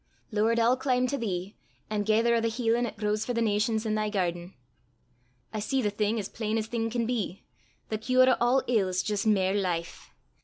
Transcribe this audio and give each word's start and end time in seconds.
Lord, 0.31 0.57
I'll 0.57 0.77
clim' 0.77 1.05
to 1.09 1.17
thee, 1.19 1.53
an' 1.87 2.01
gaither 2.01 2.33
o' 2.33 2.41
the 2.41 2.47
healin' 2.47 2.87
'at 2.87 2.97
grows 2.97 3.23
for 3.23 3.33
the 3.33 3.39
nations 3.43 3.85
i' 3.85 3.93
thy 3.93 4.09
gairden. 4.09 4.55
"I 5.53 5.59
see 5.59 5.79
the 5.79 5.91
thing 5.91 6.17
as 6.19 6.27
plain 6.27 6.57
's 6.57 6.65
thing 6.65 6.89
can 6.89 7.05
be: 7.05 7.43
the 7.89 7.99
cure 7.99 8.27
o' 8.41 8.57
a' 8.57 8.63
ill 8.65 8.89
's 8.91 9.03
jist 9.03 9.27
mair 9.27 9.53
life! 9.53 10.09